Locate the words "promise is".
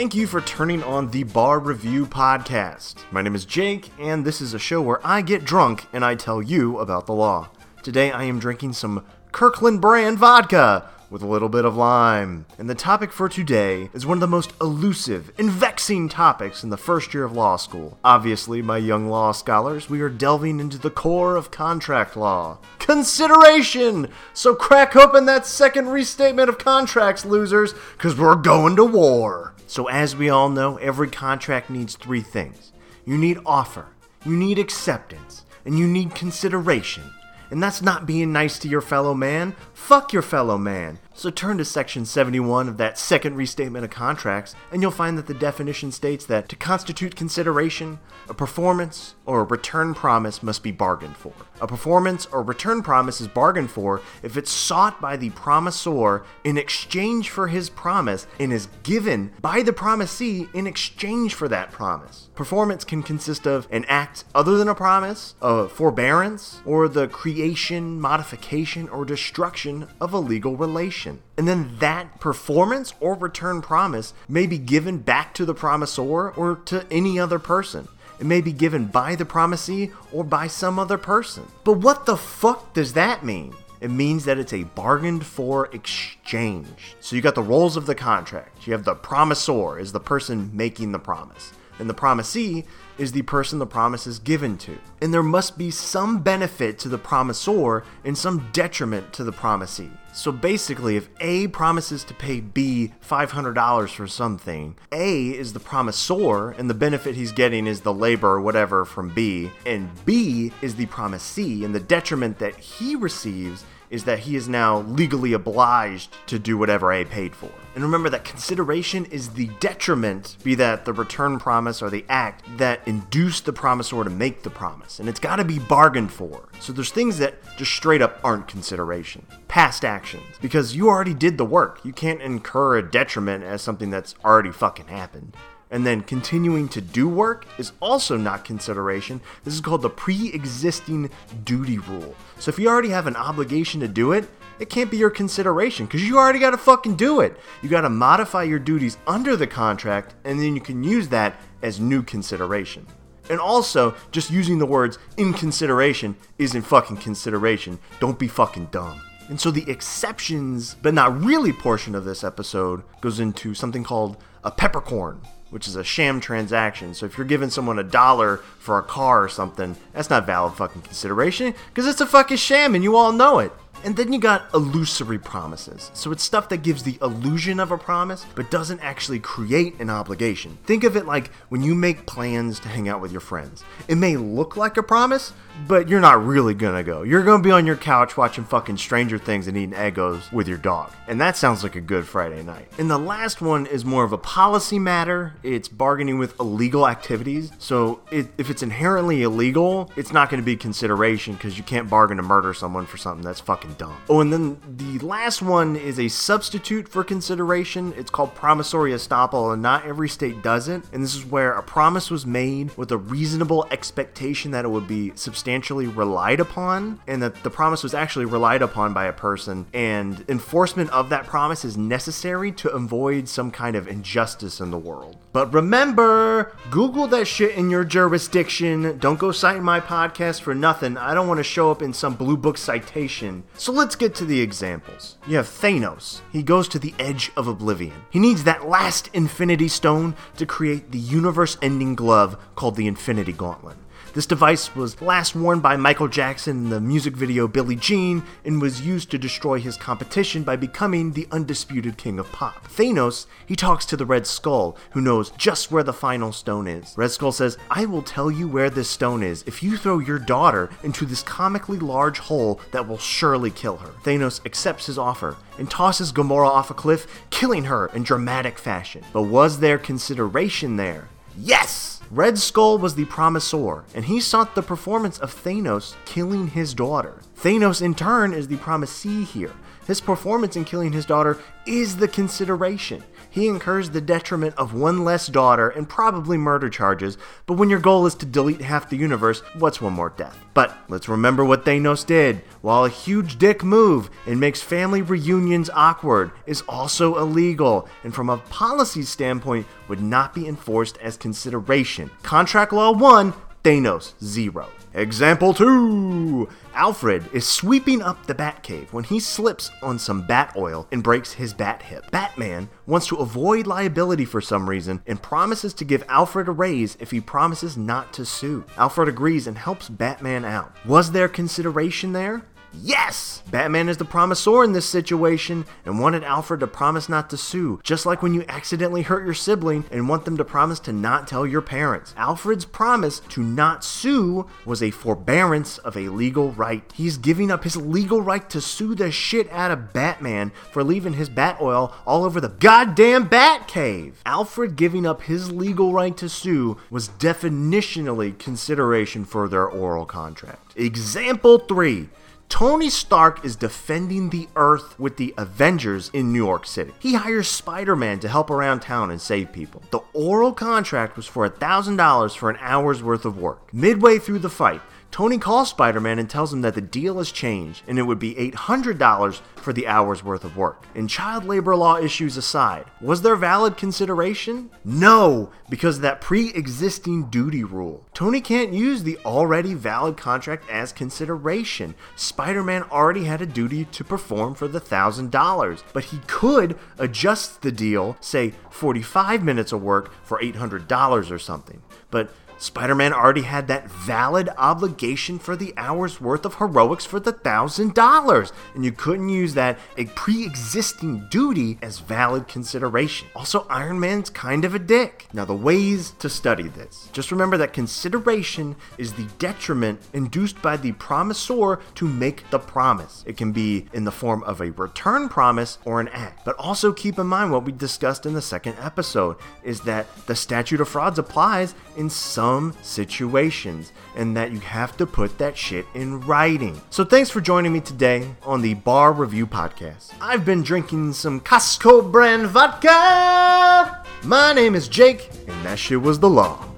52.82-53.28, 93.66-94.18, 221.26-221.76